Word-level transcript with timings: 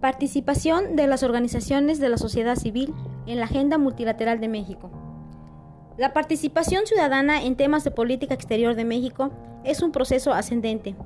Participación 0.00 0.96
de 0.96 1.06
las 1.06 1.22
organizaciones 1.22 2.00
de 2.00 2.08
la 2.08 2.16
sociedad 2.16 2.56
civil 2.56 2.94
en 3.26 3.38
la 3.38 3.44
Agenda 3.44 3.76
Multilateral 3.76 4.40
de 4.40 4.48
México. 4.48 4.90
La 5.98 6.14
participación 6.14 6.86
ciudadana 6.86 7.42
en 7.42 7.54
temas 7.54 7.84
de 7.84 7.90
política 7.90 8.32
exterior 8.32 8.74
de 8.76 8.86
México 8.86 9.30
es 9.62 9.82
un 9.82 9.92
proceso 9.92 10.32
ascendente. 10.32 10.96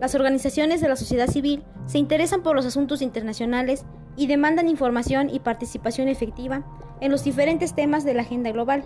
Las 0.00 0.14
organizaciones 0.14 0.80
de 0.80 0.88
la 0.88 0.96
sociedad 0.96 1.26
civil 1.26 1.62
se 1.84 1.98
interesan 1.98 2.42
por 2.42 2.56
los 2.56 2.64
asuntos 2.64 3.02
internacionales 3.02 3.84
y 4.16 4.26
demandan 4.26 4.68
información 4.68 5.28
y 5.28 5.40
participación 5.40 6.08
efectiva 6.08 6.64
en 7.02 7.10
los 7.10 7.24
diferentes 7.24 7.74
temas 7.74 8.04
de 8.04 8.14
la 8.14 8.22
agenda 8.22 8.50
global. 8.52 8.84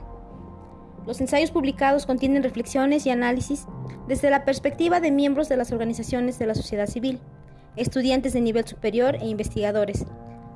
Los 1.07 1.21
ensayos 1.21 1.53
publicados 1.53 2.07
contienen 2.07 2.43
reflexiones 2.43 3.07
y 3.07 3.11
análisis 3.11 3.67
desde 4.09 4.31
la 4.31 4.45
perspectiva 4.45 4.99
de 4.99 5.13
miembros 5.13 5.49
de 5.49 5.59
las 5.59 5.71
organizaciones 5.71 6.41
de 6.41 6.46
la 6.46 6.57
sociedad 6.57 6.89
civil 6.89 7.21
estudiantes 7.76 8.32
de 8.32 8.40
nivel 8.40 8.67
superior 8.67 9.17
e 9.17 9.26
investigadores, 9.26 10.04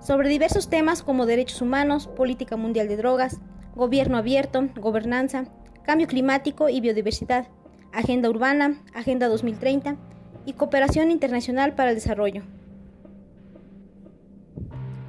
sobre 0.00 0.28
diversos 0.28 0.68
temas 0.68 1.02
como 1.02 1.26
derechos 1.26 1.62
humanos, 1.62 2.06
política 2.06 2.56
mundial 2.56 2.88
de 2.88 2.96
drogas, 2.96 3.40
gobierno 3.74 4.18
abierto, 4.18 4.68
gobernanza, 4.76 5.44
cambio 5.82 6.06
climático 6.06 6.68
y 6.68 6.80
biodiversidad, 6.80 7.48
agenda 7.92 8.28
urbana, 8.28 8.82
agenda 8.94 9.28
2030 9.28 9.96
y 10.44 10.52
cooperación 10.52 11.10
internacional 11.10 11.74
para 11.74 11.90
el 11.90 11.96
desarrollo. 11.96 12.42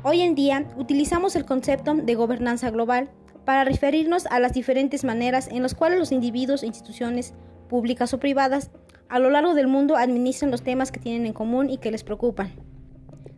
Hoy 0.03 0.21
en 0.21 0.35
día 0.35 0.65
utilizamos 0.77 1.35
el 1.35 1.45
concepto 1.45 1.93
de 1.93 2.15
gobernanza 2.15 2.69
global 2.69 3.09
para 3.43 3.63
referirnos 3.63 4.25
a 4.27 4.39
las 4.39 4.53
diferentes 4.53 5.03
maneras 5.03 5.47
en 5.51 5.63
las 5.63 5.75
cuales 5.75 5.99
los 5.99 6.11
individuos 6.11 6.63
e 6.63 6.67
instituciones, 6.67 7.33
públicas 7.69 8.13
o 8.13 8.19
privadas, 8.19 8.71
a 9.09 9.19
lo 9.19 9.29
largo 9.29 9.53
del 9.53 9.67
mundo 9.67 9.95
administran 9.95 10.51
los 10.51 10.63
temas 10.63 10.91
que 10.91 10.99
tienen 10.99 11.25
en 11.25 11.33
común 11.33 11.69
y 11.69 11.77
que 11.77 11.91
les 11.91 12.03
preocupan. 12.03 12.51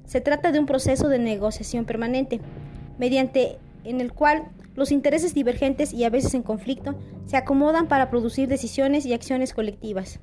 Se 0.06 0.22
trata 0.22 0.52
de 0.52 0.60
un 0.60 0.66
proceso 0.66 1.08
de 1.08 1.20
negociación 1.20 1.86
permanente, 1.86 2.40
mediante 2.98 3.60
en 3.84 4.02
el 4.02 4.12
cual 4.12 4.50
los 4.76 4.92
intereses 4.92 5.34
divergentes 5.34 5.94
y 5.94 6.04
a 6.04 6.10
veces 6.10 6.34
en 6.34 6.44
conflicto 6.44 6.96
se 7.26 7.38
acomodan 7.38 7.88
para 7.88 8.10
producir 8.10 8.48
decisiones 8.48 9.06
y 9.06 9.14
acciones 9.14 9.54
colectivas. 9.54 10.20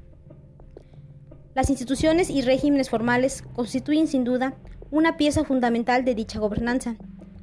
Las 1.54 1.70
instituciones 1.70 2.28
y 2.30 2.42
regímenes 2.42 2.90
formales 2.90 3.42
constituyen 3.54 4.08
sin 4.08 4.24
duda 4.24 4.54
una 4.90 5.16
pieza 5.16 5.44
fundamental 5.44 6.04
de 6.04 6.14
dicha 6.14 6.38
gobernanza. 6.38 6.96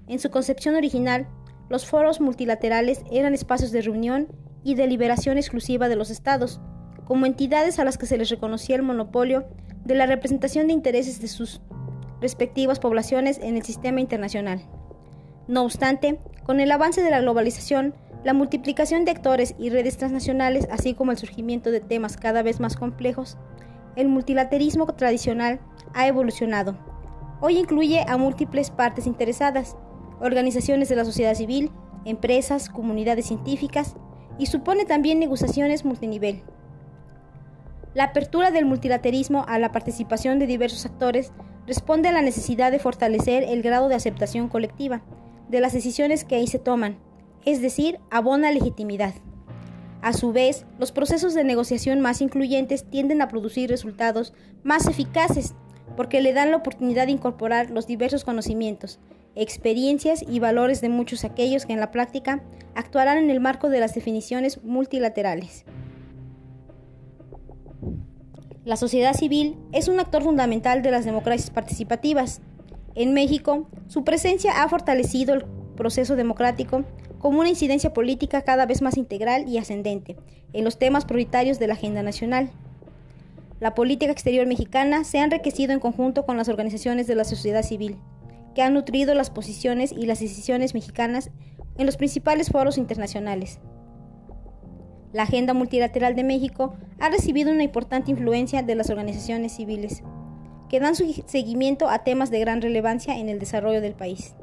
En 0.08 0.20
su 0.20 0.30
concepción 0.30 0.76
original, 0.76 1.28
los 1.70 1.86
foros 1.86 2.22
multilaterales 2.22 3.04
eran 3.12 3.34
espacios 3.34 3.72
de 3.72 3.82
reunión 3.82 4.28
y 4.64 4.76
deliberación 4.76 5.38
exclusiva 5.38 5.90
de 5.90 5.96
los 5.96 6.10
estados, 6.10 6.62
como 7.14 7.28
entidades 7.28 7.78
a 7.78 7.84
las 7.84 8.00
que 8.00 8.08
se 8.08 8.18
les 8.18 8.32
reconocía 8.32 8.76
el 8.76 8.82
monopolio 8.82 9.46
de 9.86 9.94
la 9.94 10.08
representación 10.08 10.66
de 10.66 10.74
intereses 10.74 11.22
de 11.22 11.28
sus 11.28 11.62
respectivas 12.22 12.80
poblaciones 12.80 13.38
en 13.38 13.56
el 13.56 13.62
sistema 13.62 14.02
internacional. 14.02 14.64
No 15.48 15.62
obstante, 15.62 16.18
con 16.44 16.60
el 16.60 16.72
avance 16.72 17.04
de 17.04 17.12
la 17.12 17.22
globalización, 17.22 17.94
la 18.24 18.34
multiplicación 18.34 19.06
de 19.06 19.12
actores 19.12 19.54
y 19.60 19.70
redes 19.70 19.98
transnacionales, 19.98 20.68
así 20.72 20.96
como 20.96 21.12
el 21.12 21.20
surgimiento 21.20 21.70
de 21.70 21.82
temas 21.82 22.18
cada 22.18 22.42
vez 22.42 22.60
más 22.60 22.76
complejos, 22.76 23.38
el 23.96 24.08
multilaterismo 24.08 24.88
tradicional 24.88 25.60
ha 25.94 26.08
evolucionado. 26.08 26.80
Hoy 27.42 27.60
incluye 27.60 28.04
a 28.08 28.18
múltiples 28.18 28.72
partes 28.72 29.06
interesadas, 29.06 29.78
organizaciones 30.20 30.90
de 30.90 30.96
la 30.96 31.06
sociedad 31.06 31.36
civil, 31.36 31.70
empresas, 32.06 32.70
comunidades 32.70 33.28
científicas 33.28 33.98
y 34.40 34.48
supone 34.48 34.86
también 34.86 35.20
negociaciones 35.20 35.86
multinivel. 35.86 36.42
La 37.94 38.06
apertura 38.06 38.50
del 38.50 38.66
multilaterismo 38.66 39.46
a 39.48 39.60
la 39.60 39.72
participación 39.72 40.40
de 40.40 40.48
diversos 40.48 40.86
actores 40.86 41.32
responde 41.68 42.10
a 42.10 42.12
la 42.12 42.24
necesidad 42.24 42.72
de 42.72 42.80
fortalecer 42.80 43.44
el 43.44 43.62
grado 43.62 43.88
de 43.88 43.96
aceptación 43.96 44.50
colectiva 44.50 45.04
de 45.50 45.60
las 45.60 45.74
decisiones 45.74 46.24
que 46.24 46.36
ahí 46.36 46.48
se 46.48 46.58
toman, 46.58 46.98
es 47.46 47.62
decir, 47.62 48.00
abona 48.10 48.52
legitimidad. 48.52 49.14
A 50.02 50.12
su 50.14 50.34
vez, 50.34 50.66
los 50.80 50.92
procesos 50.92 51.36
de 51.36 51.44
negociación 51.44 52.02
más 52.02 52.22
incluyentes 52.22 52.84
tienden 52.90 53.22
a 53.22 53.28
producir 53.28 53.70
resultados 53.70 54.34
más 54.64 54.88
eficaces 54.88 55.54
porque 55.96 56.22
le 56.22 56.34
dan 56.34 56.50
la 56.50 56.58
oportunidad 56.58 57.06
de 57.06 57.12
incorporar 57.12 57.70
los 57.70 57.86
diversos 57.86 58.24
conocimientos, 58.24 59.00
experiencias 59.36 60.24
y 60.28 60.40
valores 60.40 60.82
de 60.82 60.90
muchos 60.90 61.24
aquellos 61.24 61.68
que 61.68 61.74
en 61.74 61.80
la 61.80 61.92
práctica 61.92 62.44
actuarán 62.74 63.20
en 63.20 63.30
el 63.30 63.40
marco 63.40 63.70
de 63.70 63.80
las 63.80 63.94
definiciones 63.94 64.64
multilaterales. 64.64 65.64
La 68.66 68.78
sociedad 68.78 69.14
civil 69.14 69.58
es 69.74 69.88
un 69.88 70.00
actor 70.00 70.24
fundamental 70.24 70.82
de 70.82 70.92
las 70.92 71.04
democracias 71.04 71.50
participativas. 71.50 72.42
En 72.96 73.14
México, 73.14 73.68
su 73.88 74.04
presencia 74.04 74.64
ha 74.64 74.70
fortalecido 74.70 75.34
el 75.34 75.46
proceso 75.76 76.16
democrático 76.16 76.86
como 77.20 77.40
una 77.40 77.50
incidencia 77.50 77.94
política 77.94 78.42
cada 78.42 78.66
vez 78.66 78.82
más 78.82 78.98
integral 78.98 79.48
y 79.48 79.58
ascendente 79.58 80.18
en 80.54 80.64
los 80.64 80.78
temas 80.78 81.06
prioritarios 81.06 81.60
de 81.60 81.68
la 81.68 81.74
agenda 81.74 82.04
nacional. 82.04 82.52
La 83.60 83.74
política 83.74 84.12
exterior 84.12 84.46
mexicana 84.46 85.04
se 85.04 85.20
ha 85.20 85.24
enriquecido 85.24 85.74
en 85.74 85.80
conjunto 85.80 86.26
con 86.26 86.38
las 86.38 86.50
organizaciones 86.50 87.08
de 87.08 87.16
la 87.16 87.24
sociedad 87.24 87.64
civil, 87.64 87.98
que 88.56 88.62
han 88.62 88.74
nutrido 88.74 89.14
las 89.14 89.30
posiciones 89.30 89.92
y 89.92 90.06
las 90.06 90.20
decisiones 90.20 90.74
mexicanas 90.74 91.32
en 91.78 91.86
los 91.86 91.98
principales 91.98 92.50
foros 92.50 92.78
internacionales. 92.78 93.60
La 95.14 95.24
Agenda 95.24 95.54
Multilateral 95.54 96.16
de 96.16 96.24
México 96.24 96.74
ha 97.00 97.08
recibido 97.08 97.52
una 97.52 97.62
importante 97.62 98.10
influencia 98.10 98.64
de 98.64 98.74
las 98.74 98.90
organizaciones 98.90 99.54
civiles, 99.54 100.02
que 100.70 100.80
dan 100.80 100.96
su 100.96 101.24
seguimiento 101.28 101.88
a 101.88 102.00
temas 102.00 102.32
de 102.32 102.40
gran 102.40 102.64
relevancia 102.64 103.20
en 103.20 103.30
el 103.30 103.38
desarrollo 103.38 103.80
del 103.80 103.94
país. 103.94 104.36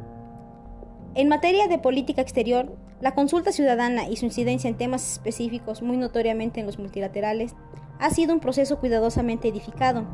En 1.17 1.27
materia 1.27 1.67
de 1.67 1.79
política 1.79 2.23
exterior, 2.23 2.73
la 3.01 3.17
consulta 3.17 3.51
ciudadana 3.51 4.09
y 4.09 4.15
su 4.15 4.27
incidencia 4.27 4.71
en 4.71 4.77
temas 4.77 5.15
específicos 5.15 5.83
muy 5.83 5.97
notoriamente 5.97 6.61
en 6.61 6.67
los 6.67 6.79
multilaterales 6.79 7.57
ha 7.99 8.11
sido 8.11 8.33
un 8.33 8.39
proceso 8.39 8.79
cuidadosamente 8.79 9.49
edificado, 9.49 10.07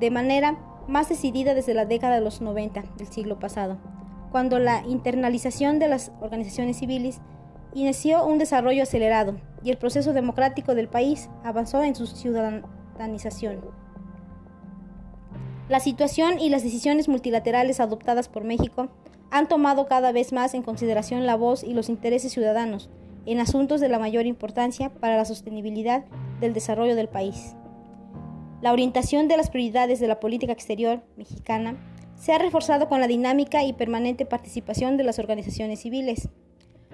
de 0.00 0.10
manera 0.10 0.58
más 0.88 1.10
decidida 1.10 1.52
desde 1.52 1.74
la 1.74 1.84
década 1.84 2.14
de 2.14 2.22
los 2.22 2.40
90 2.40 2.82
del 2.96 3.08
siglo 3.08 3.38
pasado, 3.38 3.76
cuando 4.32 4.58
la 4.58 4.82
internalización 4.86 5.78
de 5.78 5.88
las 5.88 6.12
organizaciones 6.22 6.78
civiles 6.78 7.20
inició 7.74 8.24
un 8.24 8.38
desarrollo 8.38 8.82
acelerado 8.82 9.36
y 9.62 9.70
el 9.70 9.78
proceso 9.78 10.12
democrático 10.12 10.74
del 10.74 10.88
país 10.88 11.28
avanzó 11.44 11.82
en 11.82 11.94
su 11.94 12.06
ciudadanización. 12.06 13.60
La 15.68 15.80
situación 15.80 16.40
y 16.40 16.48
las 16.48 16.62
decisiones 16.62 17.08
multilaterales 17.08 17.80
adoptadas 17.80 18.28
por 18.28 18.44
México 18.44 18.88
han 19.30 19.48
tomado 19.48 19.86
cada 19.86 20.12
vez 20.12 20.32
más 20.32 20.54
en 20.54 20.62
consideración 20.62 21.26
la 21.26 21.36
voz 21.36 21.62
y 21.62 21.74
los 21.74 21.88
intereses 21.88 22.32
ciudadanos 22.32 22.88
en 23.26 23.40
asuntos 23.40 23.80
de 23.80 23.90
la 23.90 23.98
mayor 23.98 24.24
importancia 24.24 24.88
para 24.88 25.18
la 25.18 25.26
sostenibilidad 25.26 26.04
del 26.40 26.54
desarrollo 26.54 26.96
del 26.96 27.08
país. 27.08 27.54
La 28.62 28.72
orientación 28.72 29.28
de 29.28 29.36
las 29.36 29.50
prioridades 29.50 30.00
de 30.00 30.08
la 30.08 30.18
política 30.18 30.52
exterior 30.52 31.02
mexicana 31.16 31.76
se 32.16 32.32
ha 32.32 32.38
reforzado 32.38 32.88
con 32.88 33.00
la 33.00 33.06
dinámica 33.06 33.62
y 33.62 33.74
permanente 33.74 34.24
participación 34.24 34.96
de 34.96 35.04
las 35.04 35.18
organizaciones 35.18 35.80
civiles. 35.80 36.30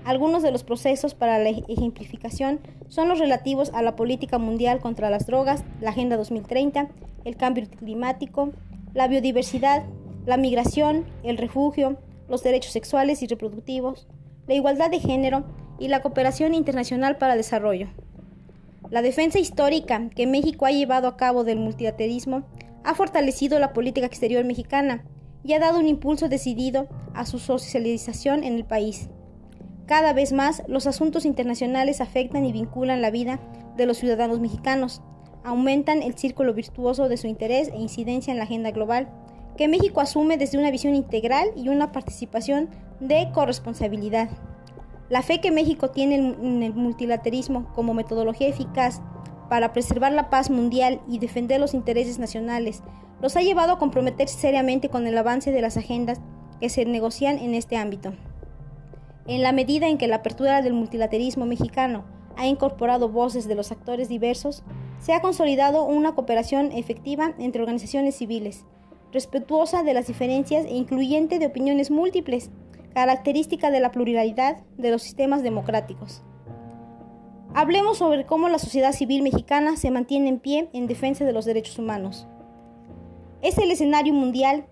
Algunos 0.04 0.42
de 0.42 0.50
los 0.50 0.65
procesos 0.65 1.15
para 1.15 1.38
la 1.38 1.48
ejemplificación 1.48 2.60
son 2.88 3.09
los 3.09 3.19
relativos 3.19 3.70
a 3.72 3.81
la 3.81 3.97
política 3.97 4.37
mundial 4.37 4.81
contra 4.81 5.09
las 5.09 5.26
drogas, 5.26 5.65
la 5.81 5.91
Agenda 5.91 6.19
2030, 6.19 6.88
el 7.25 7.37
cambio 7.37 7.66
climático, 7.69 8.53
la 8.93 9.09
biodiversidad, 9.09 9.84
la 10.26 10.37
migración, 10.37 11.06
el 11.22 11.38
refugio, 11.38 11.97
los 12.28 12.43
derechos 12.43 12.72
sexuales 12.72 13.22
y 13.22 13.26
reproductivos, 13.26 14.06
la 14.47 14.54
igualdad 14.54 14.91
de 14.91 15.00
género 15.00 15.44
y 15.78 15.88
la 15.88 16.03
cooperación 16.03 16.53
internacional 16.53 17.16
para 17.16 17.32
el 17.32 17.38
desarrollo. 17.38 17.88
La 18.90 19.00
defensa 19.00 19.38
histórica 19.38 20.11
que 20.11 20.26
México 20.26 20.67
ha 20.67 20.70
llevado 20.70 21.08
a 21.08 21.17
cabo 21.17 21.44
del 21.44 21.58
multilateralismo 21.58 22.44
ha 22.84 22.94
fortalecido 22.94 23.58
la 23.58 23.73
política 23.73 24.06
exterior 24.06 24.44
mexicana 24.44 25.02
y 25.43 25.55
ha 25.55 25.58
dado 25.58 25.78
un 25.78 25.88
impulso 25.88 26.28
decidido 26.28 26.88
a 27.14 27.25
su 27.25 27.38
socialización 27.38 28.44
en 28.44 28.55
el 28.55 28.64
país. 28.64 29.08
Cada 29.86 30.14
vez 30.14 30.32
más, 30.32 30.62
los 30.66 30.86
asuntos 30.86 31.26
internacionales 31.26 32.00
afectan 32.00 32.46
y 32.46 32.52
vinculan 32.52 33.02
la 33.02 33.10
vida 33.10 33.38
de 33.76 33.84
los 33.84 33.98
ciudadanos 33.98 34.40
mexicanos, 34.40 35.02
aumentan 35.44 36.02
el 36.02 36.16
círculo 36.16 36.54
virtuoso 36.54 37.08
de 37.08 37.19
su 37.19 37.26
interés 37.26 37.69
e 37.69 37.76
incidencia 37.76 38.32
en 38.32 38.38
la 38.38 38.44
agenda 38.44 38.70
global, 38.70 39.08
que 39.58 39.69
México 39.69 40.00
asume 40.00 40.38
desde 40.38 40.58
una 40.58 40.70
visión 40.70 40.94
integral 40.94 41.48
y 41.54 41.69
una 41.69 41.92
participación 41.92 42.70
de 43.00 43.31
corresponsabilidad. 43.32 44.31
La 45.10 45.22
fe 45.22 45.40
que 45.40 45.50
México 45.50 45.90
tiene 45.90 46.14
en 46.14 46.62
el 46.62 46.72
multilateralismo 46.72 47.70
como 47.75 47.92
metodología 47.92 48.48
eficaz 48.48 49.02
para 49.50 49.75
preservar 49.75 50.12
la 50.12 50.30
paz 50.30 50.48
mundial 50.48 51.02
y 51.06 51.19
defender 51.19 51.60
los 51.60 51.75
intereses 51.75 52.19
nacionales 52.19 52.82
los 53.20 53.37
ha 53.37 53.42
llevado 53.42 53.72
a 53.72 53.78
comprometerse 53.78 54.38
seriamente 54.38 54.88
con 54.88 55.06
el 55.06 55.16
avance 55.16 55.52
de 55.52 55.60
las 55.60 55.76
agendas 55.76 56.20
que 56.60 56.70
se 56.70 56.87
negocian 56.87 57.38
en 57.38 57.54
este 57.54 57.76
ámbito. 57.76 58.14
En 59.26 59.43
la 59.43 59.53
medida 59.53 59.88
en 59.88 59.97
que 59.97 60.06
la 60.06 60.17
apertura 60.17 60.61
del 60.61 60.75
multilateralismo 60.75 61.47
mexicano 61.47 62.05
ha 62.37 62.47
incorporado 62.47 63.09
voces 63.09 63.49
de 63.49 63.55
los 63.55 63.73
actores 63.73 64.09
diversos, 64.09 64.62
se 64.99 65.15
ha 65.15 65.23
consolidado 65.23 65.85
una 65.85 66.15
cooperación 66.15 66.73
efectiva 66.73 67.35
entre 67.38 67.62
organizaciones 67.62 68.17
civiles, 68.17 68.67
respetuosa 69.12 69.82
de 69.82 69.94
las 69.94 70.09
diferencias 70.09 70.67
e 70.67 70.75
incluyente 70.75 71.38
de 71.38 71.47
opiniones 71.47 71.91
múltiples, 71.91 72.50
característica 72.93 73.71
de 73.71 73.81
la 73.81 73.91
pluralidad 73.91 74.59
de 74.76 74.91
los 74.91 75.03
sistemas 75.03 75.43
democráticos. 75.43 76.23
Hablemos 77.55 77.99
sobre 77.99 78.26
cómo 78.26 78.49
la 78.49 78.59
sociedad 78.59 78.93
civil 78.93 79.23
mexicana 79.23 79.76
se 79.76 79.91
mantiene 79.91 80.29
en 80.29 80.41
pie 80.41 80.69
en 80.73 80.87
defensa 80.87 81.25
de 81.25 81.32
los 81.32 81.44
derechos 81.44 81.79
humanos. 81.79 82.26
Es 83.43 83.56
el 83.59 83.71
escenario 83.71 84.12
mundial 84.12 84.67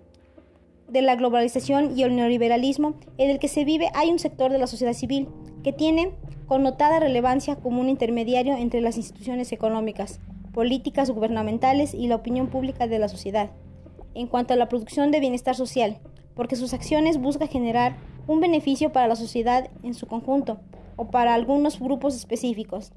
de 0.92 1.02
la 1.02 1.16
globalización 1.16 1.96
y 1.96 2.02
el 2.02 2.14
neoliberalismo 2.14 2.94
en 3.16 3.30
el 3.30 3.38
que 3.38 3.48
se 3.48 3.64
vive 3.64 3.88
hay 3.94 4.10
un 4.10 4.18
sector 4.18 4.52
de 4.52 4.58
la 4.58 4.66
sociedad 4.66 4.92
civil 4.92 5.28
que 5.64 5.72
tiene 5.72 6.12
connotada 6.46 7.00
relevancia 7.00 7.56
como 7.56 7.80
un 7.80 7.88
intermediario 7.88 8.54
entre 8.54 8.82
las 8.82 8.98
instituciones 8.98 9.52
económicas, 9.52 10.20
políticas 10.52 11.10
gubernamentales 11.10 11.94
y 11.94 12.08
la 12.08 12.16
opinión 12.16 12.48
pública 12.48 12.86
de 12.86 12.98
la 12.98 13.08
sociedad, 13.08 13.50
en 14.14 14.26
cuanto 14.26 14.52
a 14.52 14.56
la 14.58 14.68
producción 14.68 15.10
de 15.10 15.20
bienestar 15.20 15.54
social, 15.54 15.98
porque 16.34 16.56
sus 16.56 16.74
acciones 16.74 17.18
buscan 17.18 17.48
generar 17.48 17.96
un 18.26 18.40
beneficio 18.40 18.92
para 18.92 19.08
la 19.08 19.16
sociedad 19.16 19.70
en 19.82 19.94
su 19.94 20.06
conjunto, 20.06 20.60
o 20.96 21.10
para 21.10 21.32
algunos 21.32 21.80
grupos 21.80 22.14
específicos. 22.14 22.92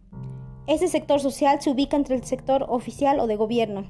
Este 0.67 0.87
sector 0.87 1.21
social 1.21 1.61
se 1.61 1.69
ubica 1.69 1.95
entre 1.95 2.15
el 2.15 2.25
sector 2.25 2.65
oficial 2.67 3.19
o 3.21 3.27
de 3.27 3.37
gobierno 3.37 3.85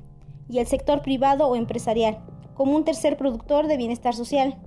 y 0.48 0.60
el 0.60 0.68
sector 0.68 1.02
privado 1.02 1.48
o 1.48 1.56
empresarial, 1.56 2.20
como 2.56 2.76
un 2.76 2.84
tercer 2.84 3.18
productor 3.18 3.68
de 3.68 3.78
bienestar 3.78 4.16
social. 4.16 4.58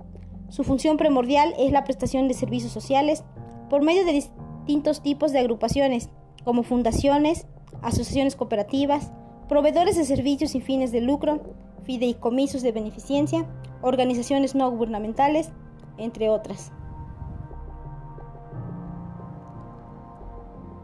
Su 0.47 0.63
función 0.63 0.97
primordial 0.97 1.53
es 1.59 1.71
la 1.71 1.83
prestación 1.83 2.27
de 2.27 2.33
servicios 2.33 2.71
sociales 2.71 3.23
por 3.69 3.81
medio 3.81 4.05
de 4.05 4.13
distintos 4.13 5.01
tipos 5.01 5.31
de 5.31 5.39
agrupaciones, 5.39 6.09
como 6.45 6.63
fundaciones, 6.63 7.45
asociaciones 7.81 8.35
cooperativas, 8.35 9.11
proveedores 9.47 9.97
de 9.97 10.05
servicios 10.05 10.51
sin 10.51 10.61
fines 10.61 10.91
de 10.91 11.01
lucro, 11.01 11.41
fideicomisos 11.83 12.61
de 12.61 12.71
beneficencia, 12.71 13.47
organizaciones 13.81 14.55
no 14.55 14.69
gubernamentales, 14.71 15.51
entre 15.97 16.29
otras. 16.29 16.71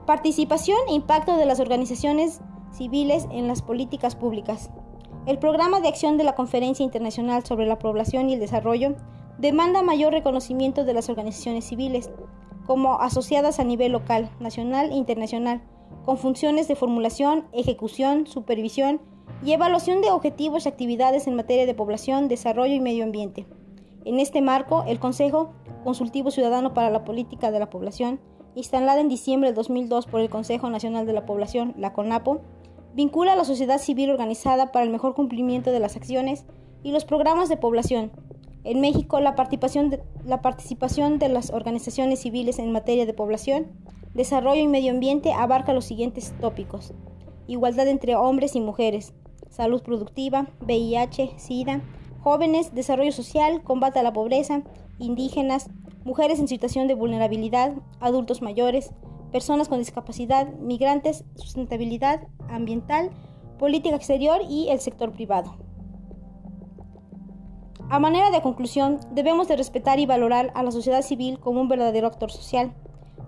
Participación 0.06 0.78
e 0.90 0.94
impacto 0.94 1.38
de 1.38 1.46
las 1.46 1.60
organizaciones 1.60 2.42
civiles 2.72 3.28
en 3.32 3.48
las 3.48 3.62
políticas 3.62 4.16
públicas. 4.16 4.70
El 5.26 5.40
programa 5.40 5.80
de 5.80 5.88
acción 5.88 6.18
de 6.18 6.24
la 6.24 6.36
Conferencia 6.36 6.84
Internacional 6.84 7.44
sobre 7.44 7.66
la 7.66 7.80
Población 7.80 8.30
y 8.30 8.36
el 8.36 8.40
Desarrollo 8.40 8.96
demanda 9.40 9.82
mayor 9.82 10.14
reconocimiento 10.14 10.86
de 10.86 10.94
las 10.94 11.10
organizaciones 11.10 11.66
civiles, 11.66 12.12
como 12.68 13.02
asociadas 13.02 13.60
a 13.60 13.64
nivel 13.64 13.94
local, 13.94 14.30
nacional 14.40 14.92
e 14.92 14.96
internacional, 14.96 15.64
con 16.06 16.20
funciones 16.20 16.68
de 16.68 16.76
formulación, 16.76 17.46
ejecución, 17.54 18.28
supervisión 18.28 19.02
y 19.44 19.54
evaluación 19.54 20.02
de 20.02 20.12
objetivos 20.12 20.66
y 20.66 20.70
actividades 20.70 21.26
en 21.26 21.36
materia 21.36 21.66
de 21.66 21.74
población, 21.74 22.28
desarrollo 22.28 22.76
y 22.76 22.80
medio 22.80 23.04
ambiente. 23.04 23.48
En 24.06 24.20
este 24.20 24.44
marco, 24.44 24.84
el 24.88 25.00
Consejo 25.00 25.54
Consultivo 25.84 26.30
Ciudadano 26.30 26.76
para 26.76 26.92
la 26.92 27.04
Política 27.04 27.50
de 27.50 27.58
la 27.58 27.72
Población 27.72 28.20
instalada 28.54 29.02
en 29.02 29.10
diciembre 29.10 29.50
del 29.50 29.56
2002 29.56 30.06
por 30.06 30.22
el 30.22 30.30
Consejo 30.30 30.70
Nacional 30.70 31.08
de 31.08 31.14
la 31.14 31.26
Población, 31.26 31.74
la 31.78 31.94
CONAPO, 31.94 32.42
vincula 32.96 33.34
a 33.34 33.36
la 33.36 33.44
sociedad 33.44 33.78
civil 33.78 34.10
organizada 34.10 34.72
para 34.72 34.86
el 34.86 34.90
mejor 34.90 35.16
cumplimiento 35.16 35.72
de 35.72 35.82
las 35.82 35.98
acciones 35.98 36.46
y 36.82 36.92
los 36.92 37.04
programas 37.04 37.50
de 37.50 37.58
población. 37.58 38.12
En 38.64 38.80
México, 38.80 39.20
la 39.20 39.36
participación 39.36 39.90
de, 39.90 40.02
la 40.26 40.42
participación 40.42 41.20
de 41.20 41.28
las 41.28 41.52
organizaciones 41.52 42.22
civiles 42.22 42.58
en 42.58 42.72
materia 42.72 43.06
de 43.06 43.14
población, 43.14 43.68
desarrollo 44.14 44.62
y 44.62 44.68
medio 44.68 44.92
ambiente 44.92 45.34
abarca 45.34 45.74
los 45.74 45.84
siguientes 45.84 46.34
tópicos. 46.40 46.94
Igualdad 47.48 47.90
entre 47.90 48.16
hombres 48.16 48.56
y 48.56 48.62
mujeres, 48.62 49.14
salud 49.50 49.84
productiva, 49.84 50.48
VIH, 50.62 51.34
SIDA, 51.36 51.82
jóvenes, 52.22 52.74
desarrollo 52.74 53.12
social, 53.12 53.62
combate 53.62 54.00
a 54.00 54.04
la 54.04 54.14
pobreza, 54.14 54.64
indígenas, 55.00 55.70
mujeres 56.06 56.40
en 56.40 56.48
situación 56.48 56.88
de 56.88 56.96
vulnerabilidad, 56.96 57.74
adultos 58.00 58.42
mayores, 58.42 58.92
personas 59.36 59.68
con 59.68 59.80
discapacidad, 59.80 60.48
migrantes, 60.60 61.26
sustentabilidad 61.36 62.22
ambiental, 62.48 63.12
política 63.60 63.98
exterior 63.98 64.40
y 64.48 64.70
el 64.70 64.80
sector 64.80 65.12
privado. 65.12 65.58
A 67.90 68.00
manera 68.00 68.32
de 68.32 68.42
conclusión, 68.42 69.02
debemos 69.12 69.50
de 69.50 69.58
respetar 69.58 70.00
y 70.00 70.06
valorar 70.06 70.54
a 70.56 70.64
la 70.64 70.72
sociedad 70.72 71.02
civil 71.02 71.38
como 71.42 71.60
un 71.60 71.68
verdadero 71.68 72.08
actor 72.08 72.32
social, 72.32 72.74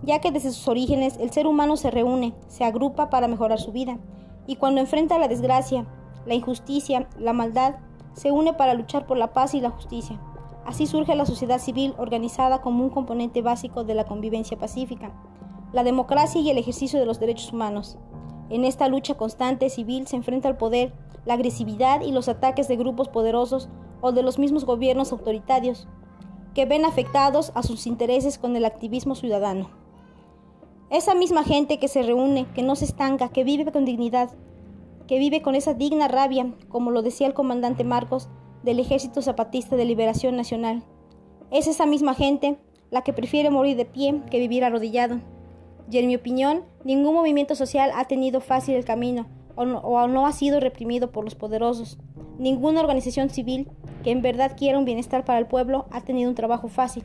ya 0.02 0.22
que 0.22 0.32
desde 0.32 0.52
sus 0.52 0.70
orígenes 0.70 1.18
el 1.18 1.32
ser 1.32 1.46
humano 1.46 1.76
se 1.76 1.92
reúne, 1.92 2.34
se 2.48 2.64
agrupa 2.64 3.10
para 3.10 3.28
mejorar 3.28 3.60
su 3.60 3.74
vida, 3.74 4.00
y 4.46 4.56
cuando 4.56 4.80
enfrenta 4.80 5.20
la 5.20 5.28
desgracia, 5.28 5.86
la 6.26 6.36
injusticia, 6.36 7.10
la 7.20 7.34
maldad, 7.34 7.80
se 8.14 8.32
une 8.32 8.54
para 8.54 8.76
luchar 8.76 9.08
por 9.08 9.18
la 9.18 9.34
paz 9.34 9.56
y 9.56 9.60
la 9.60 9.72
justicia. 9.72 10.22
Así 10.66 10.88
surge 10.88 11.16
la 11.16 11.26
sociedad 11.26 11.60
civil 11.60 11.96
organizada 11.98 12.62
como 12.62 12.82
un 12.82 12.92
componente 12.92 13.42
básico 13.42 13.84
de 13.84 13.94
la 13.94 14.06
convivencia 14.06 14.58
pacífica, 14.58 15.12
la 15.74 15.84
democracia 15.84 16.42
y 16.42 16.50
el 16.50 16.58
ejercicio 16.58 17.00
de 17.00 17.06
los 17.06 17.20
derechos 17.20 17.52
humanos. 17.54 17.98
En 18.50 18.64
esta 18.64 18.88
lucha 18.88 19.16
constante 19.16 19.70
civil 19.70 20.08
se 20.08 20.16
enfrenta 20.16 20.48
al 20.48 20.58
poder, 20.58 20.94
la 21.26 21.34
agresividad 21.34 22.02
y 22.02 22.12
los 22.12 22.30
ataques 22.30 22.68
de 22.68 22.78
grupos 22.78 23.10
poderosos 23.10 23.70
o 24.02 24.12
de 24.12 24.24
los 24.24 24.40
mismos 24.40 24.66
gobiernos 24.66 25.12
autoritarios, 25.12 25.88
que 26.54 26.66
ven 26.66 26.86
afectados 26.86 27.52
a 27.56 27.64
sus 27.64 27.86
intereses 27.86 28.38
con 28.38 28.56
el 28.56 28.66
activismo 28.66 29.16
ciudadano. 29.16 29.70
Esa 30.90 31.16
misma 31.16 31.44
gente 31.44 31.80
que 31.80 31.90
se 31.90 32.02
reúne, 32.02 32.48
que 32.56 32.64
no 32.64 32.76
se 32.76 32.86
estanca, 32.86 33.30
que 33.30 33.44
vive 33.44 33.70
con 33.72 33.84
dignidad, 33.84 34.32
que 35.06 35.20
vive 35.20 35.42
con 35.42 35.56
esa 35.56 35.74
digna 35.74 36.08
rabia, 36.08 36.54
como 36.70 36.92
lo 36.92 37.02
decía 37.02 37.28
el 37.28 37.34
comandante 37.34 37.84
Marcos, 37.84 38.30
del 38.64 38.80
Ejército 38.80 39.22
Zapatista 39.22 39.76
de 39.76 39.86
Liberación 39.86 40.36
Nacional. 40.36 40.84
Es 41.52 41.68
esa 41.68 41.86
misma 41.86 42.14
gente 42.14 42.58
la 42.90 43.02
que 43.02 43.14
prefiere 43.14 43.50
morir 43.50 43.76
de 43.76 43.86
pie 43.86 44.22
que 44.32 44.40
vivir 44.40 44.64
arrodillado. 44.64 45.20
Y 45.90 46.00
en 46.00 46.08
mi 46.08 46.16
opinión, 46.16 46.64
ningún 46.84 47.16
movimiento 47.16 47.56
social 47.56 47.92
ha 47.96 48.06
tenido 48.06 48.42
fácil 48.42 48.76
el 48.76 48.86
camino 48.86 49.28
o 49.58 50.08
no, 50.08 50.28
ha 50.28 50.32
sido 50.34 50.60
reprimido 50.60 51.12
por 51.12 51.24
los 51.24 51.36
poderosos. 51.36 51.98
Ninguna 52.38 52.82
organización 52.82 53.30
civil 53.30 53.68
que 54.04 54.12
en 54.12 54.22
verdad 54.22 54.56
quiera 54.56 54.78
un 54.78 54.86
bienestar 54.86 55.26
para 55.26 55.40
el 55.40 55.48
pueblo 55.48 55.88
ha 55.90 56.02
tenido 56.02 56.30
un 56.30 56.36
trabajo 56.36 56.68
fácil. 56.68 57.04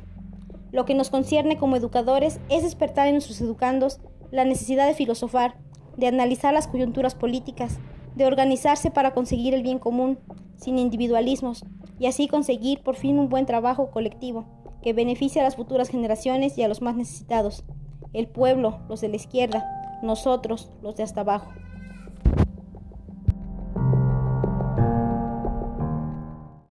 Lo 0.71 0.85
que 0.85 0.95
nos 0.95 1.11
concierne 1.11 1.57
como 1.57 1.77
educadores 1.77 2.41
es 2.51 2.63
despertar 2.63 3.07
en 3.07 3.15
nuestros 3.15 3.41
educandos 3.41 4.01
la 4.31 4.45
necesidad 4.45 4.87
de 4.87 4.95
filosofar, 4.95 5.57
de 5.97 6.07
analizar 6.07 6.53
las 6.53 6.69
coyunturas 6.69 7.15
políticas, 7.15 7.79
de 8.15 8.27
organizarse 8.27 8.91
para 8.91 9.15
conseguir 9.15 9.55
el 9.55 9.63
bien 9.63 9.79
común, 9.79 10.19
sin 10.57 10.79
individualismos, 10.79 11.65
y 11.99 12.07
así 12.07 12.29
conseguir 12.29 12.83
por 12.83 12.97
fin 12.97 13.19
un 13.19 13.29
buen 13.29 13.47
trabajo 13.47 13.91
colectivo 13.91 14.47
que 14.83 14.93
beneficie 14.93 15.41
a 15.41 15.45
las 15.45 15.57
futuras 15.57 15.89
generaciones 15.89 16.59
y 16.59 16.63
a 16.63 16.69
los 16.69 16.83
más 16.83 16.97
necesitados, 16.97 17.65
el 18.13 18.29
pueblo, 18.29 18.81
los 18.89 19.01
de 19.01 19.09
la 19.09 19.17
izquierda, 19.17 19.65
nosotros, 20.03 20.71
los 20.83 20.97
de 20.97 21.03
hasta 21.03 21.23
abajo. 21.23 21.53